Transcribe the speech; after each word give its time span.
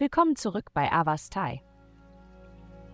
Willkommen 0.00 0.34
zurück 0.34 0.70
bei 0.72 0.90
Avastai. 0.90 1.60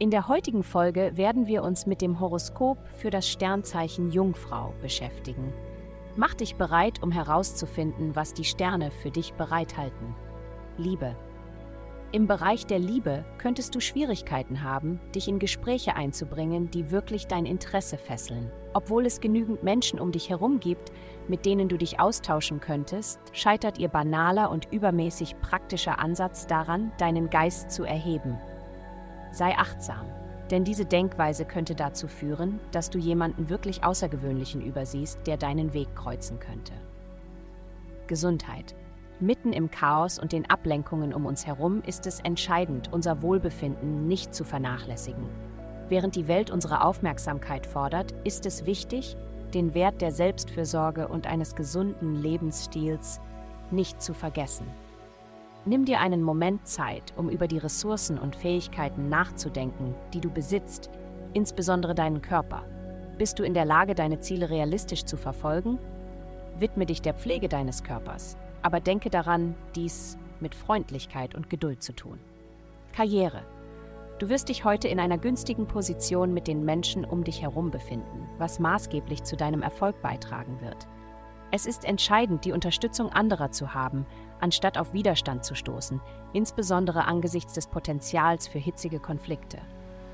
In 0.00 0.10
der 0.10 0.26
heutigen 0.26 0.64
Folge 0.64 1.12
werden 1.14 1.46
wir 1.46 1.62
uns 1.62 1.86
mit 1.86 2.02
dem 2.02 2.18
Horoskop 2.18 2.78
für 2.96 3.10
das 3.10 3.28
Sternzeichen 3.28 4.10
Jungfrau 4.10 4.74
beschäftigen. 4.82 5.52
Mach 6.16 6.34
dich 6.34 6.56
bereit, 6.56 7.04
um 7.04 7.12
herauszufinden, 7.12 8.16
was 8.16 8.34
die 8.34 8.42
Sterne 8.42 8.90
für 8.90 9.12
dich 9.12 9.34
bereithalten. 9.34 10.16
Liebe. 10.78 11.14
Im 12.12 12.28
Bereich 12.28 12.66
der 12.66 12.78
Liebe 12.78 13.24
könntest 13.36 13.74
du 13.74 13.80
Schwierigkeiten 13.80 14.62
haben, 14.62 15.00
dich 15.14 15.26
in 15.26 15.40
Gespräche 15.40 15.96
einzubringen, 15.96 16.70
die 16.70 16.92
wirklich 16.92 17.26
dein 17.26 17.46
Interesse 17.46 17.98
fesseln. 17.98 18.50
Obwohl 18.74 19.06
es 19.06 19.20
genügend 19.20 19.64
Menschen 19.64 19.98
um 19.98 20.12
dich 20.12 20.30
herum 20.30 20.60
gibt, 20.60 20.92
mit 21.26 21.44
denen 21.44 21.68
du 21.68 21.76
dich 21.76 21.98
austauschen 21.98 22.60
könntest, 22.60 23.18
scheitert 23.32 23.78
ihr 23.78 23.88
banaler 23.88 24.50
und 24.50 24.72
übermäßig 24.72 25.40
praktischer 25.40 25.98
Ansatz 25.98 26.46
daran, 26.46 26.92
deinen 26.96 27.28
Geist 27.28 27.72
zu 27.72 27.82
erheben. 27.82 28.38
Sei 29.32 29.56
achtsam, 29.58 30.06
denn 30.52 30.62
diese 30.62 30.84
Denkweise 30.84 31.44
könnte 31.44 31.74
dazu 31.74 32.06
führen, 32.06 32.60
dass 32.70 32.88
du 32.88 32.98
jemanden 32.98 33.48
wirklich 33.48 33.82
Außergewöhnlichen 33.82 34.60
übersiehst, 34.60 35.18
der 35.26 35.36
deinen 35.36 35.72
Weg 35.72 35.94
kreuzen 35.96 36.38
könnte. 36.38 36.72
Gesundheit. 38.06 38.76
Mitten 39.18 39.54
im 39.54 39.70
Chaos 39.70 40.18
und 40.18 40.32
den 40.32 40.50
Ablenkungen 40.50 41.14
um 41.14 41.24
uns 41.24 41.46
herum 41.46 41.82
ist 41.86 42.06
es 42.06 42.20
entscheidend, 42.20 42.92
unser 42.92 43.22
Wohlbefinden 43.22 44.06
nicht 44.06 44.34
zu 44.34 44.44
vernachlässigen. 44.44 45.24
Während 45.88 46.16
die 46.16 46.28
Welt 46.28 46.50
unsere 46.50 46.84
Aufmerksamkeit 46.84 47.66
fordert, 47.66 48.12
ist 48.24 48.44
es 48.44 48.66
wichtig, 48.66 49.16
den 49.54 49.72
Wert 49.72 50.02
der 50.02 50.12
Selbstfürsorge 50.12 51.08
und 51.08 51.26
eines 51.26 51.54
gesunden 51.54 52.16
Lebensstils 52.16 53.20
nicht 53.70 54.02
zu 54.02 54.12
vergessen. 54.12 54.66
Nimm 55.64 55.86
dir 55.86 56.00
einen 56.00 56.22
Moment 56.22 56.66
Zeit, 56.66 57.14
um 57.16 57.30
über 57.30 57.48
die 57.48 57.58
Ressourcen 57.58 58.18
und 58.18 58.36
Fähigkeiten 58.36 59.08
nachzudenken, 59.08 59.94
die 60.12 60.20
du 60.20 60.30
besitzt, 60.30 60.90
insbesondere 61.32 61.94
deinen 61.94 62.20
Körper. 62.20 62.64
Bist 63.16 63.38
du 63.38 63.44
in 63.44 63.54
der 63.54 63.64
Lage, 63.64 63.94
deine 63.94 64.20
Ziele 64.20 64.50
realistisch 64.50 65.06
zu 65.06 65.16
verfolgen? 65.16 65.78
Widme 66.58 66.84
dich 66.84 67.00
der 67.00 67.14
Pflege 67.14 67.48
deines 67.48 67.82
Körpers 67.82 68.36
aber 68.62 68.80
denke 68.80 69.10
daran, 69.10 69.54
dies 69.74 70.18
mit 70.40 70.54
Freundlichkeit 70.54 71.34
und 71.34 71.50
Geduld 71.50 71.82
zu 71.82 71.94
tun. 71.94 72.18
Karriere. 72.92 73.42
Du 74.18 74.30
wirst 74.30 74.48
dich 74.48 74.64
heute 74.64 74.88
in 74.88 74.98
einer 74.98 75.18
günstigen 75.18 75.66
Position 75.66 76.32
mit 76.32 76.46
den 76.48 76.64
Menschen 76.64 77.04
um 77.04 77.22
dich 77.22 77.42
herum 77.42 77.70
befinden, 77.70 78.26
was 78.38 78.58
maßgeblich 78.58 79.24
zu 79.24 79.36
deinem 79.36 79.62
Erfolg 79.62 80.00
beitragen 80.00 80.58
wird. 80.62 80.86
Es 81.52 81.66
ist 81.66 81.84
entscheidend, 81.84 82.44
die 82.44 82.52
Unterstützung 82.52 83.10
anderer 83.10 83.52
zu 83.52 83.74
haben, 83.74 84.06
anstatt 84.40 84.78
auf 84.78 84.92
Widerstand 84.92 85.44
zu 85.44 85.54
stoßen, 85.54 86.00
insbesondere 86.32 87.04
angesichts 87.04 87.52
des 87.52 87.66
Potenzials 87.66 88.48
für 88.48 88.58
hitzige 88.58 88.98
Konflikte. 88.98 89.58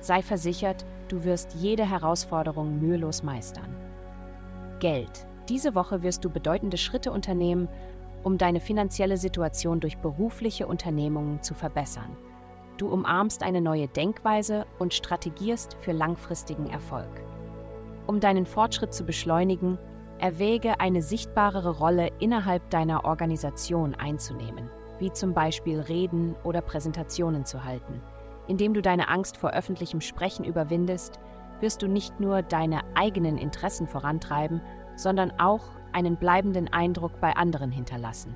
Sei 0.00 0.22
versichert, 0.22 0.86
du 1.08 1.24
wirst 1.24 1.54
jede 1.54 1.88
Herausforderung 1.88 2.78
mühelos 2.80 3.22
meistern. 3.22 3.76
Geld. 4.78 5.26
Diese 5.48 5.74
Woche 5.74 6.02
wirst 6.02 6.24
du 6.24 6.30
bedeutende 6.30 6.76
Schritte 6.76 7.10
unternehmen, 7.10 7.68
um 8.22 8.38
deine 8.38 8.60
finanzielle 8.60 9.16
Situation 9.16 9.80
durch 9.80 9.98
berufliche 9.98 10.66
Unternehmungen 10.66 11.42
zu 11.42 11.54
verbessern. 11.54 12.16
Du 12.76 12.88
umarmst 12.88 13.42
eine 13.42 13.60
neue 13.60 13.88
Denkweise 13.88 14.66
und 14.78 14.94
strategierst 14.94 15.76
für 15.80 15.92
langfristigen 15.92 16.68
Erfolg. 16.68 17.10
Um 18.06 18.20
deinen 18.20 18.46
Fortschritt 18.46 18.94
zu 18.94 19.04
beschleunigen, 19.04 19.78
erwäge 20.18 20.80
eine 20.80 21.02
sichtbarere 21.02 21.78
Rolle 21.78 22.10
innerhalb 22.20 22.70
deiner 22.70 23.04
Organisation 23.04 23.94
einzunehmen, 23.94 24.70
wie 24.98 25.12
zum 25.12 25.34
Beispiel 25.34 25.80
Reden 25.80 26.34
oder 26.44 26.60
Präsentationen 26.60 27.44
zu 27.44 27.64
halten. 27.64 28.00
Indem 28.46 28.74
du 28.74 28.80
deine 28.80 29.08
Angst 29.08 29.36
vor 29.36 29.50
öffentlichem 29.50 30.00
Sprechen 30.00 30.44
überwindest, 30.44 31.20
wirst 31.60 31.82
du 31.82 31.88
nicht 31.88 32.18
nur 32.20 32.42
deine 32.42 32.80
eigenen 32.94 33.36
Interessen 33.38 33.86
vorantreiben, 33.86 34.62
sondern 34.96 35.32
auch 35.38 35.64
einen 35.92 36.16
bleibenden 36.16 36.72
Eindruck 36.72 37.20
bei 37.20 37.34
anderen 37.36 37.70
hinterlassen. 37.70 38.34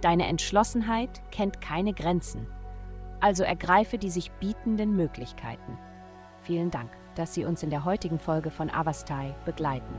Deine 0.00 0.26
Entschlossenheit 0.26 1.20
kennt 1.30 1.60
keine 1.60 1.92
Grenzen, 1.92 2.46
also 3.20 3.42
ergreife 3.42 3.98
die 3.98 4.10
sich 4.10 4.30
bietenden 4.32 4.96
Möglichkeiten. 4.96 5.78
Vielen 6.42 6.70
Dank, 6.70 6.90
dass 7.14 7.34
Sie 7.34 7.44
uns 7.44 7.62
in 7.62 7.70
der 7.70 7.84
heutigen 7.84 8.18
Folge 8.18 8.50
von 8.50 8.70
Avastai 8.70 9.34
begleiten. 9.44 9.94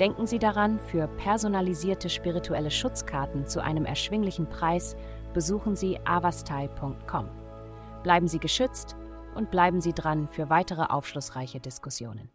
Denken 0.00 0.26
Sie 0.26 0.38
daran, 0.38 0.80
für 0.80 1.06
personalisierte 1.06 2.08
spirituelle 2.08 2.70
Schutzkarten 2.70 3.46
zu 3.46 3.62
einem 3.62 3.84
erschwinglichen 3.84 4.48
Preis 4.48 4.96
besuchen 5.34 5.76
Sie 5.76 5.98
avastai.com. 6.04 7.28
Bleiben 8.02 8.26
Sie 8.26 8.38
geschützt 8.38 8.96
und 9.34 9.50
bleiben 9.50 9.80
Sie 9.80 9.92
dran 9.92 10.28
für 10.28 10.50
weitere 10.50 10.82
aufschlussreiche 10.82 11.60
Diskussionen. 11.60 12.32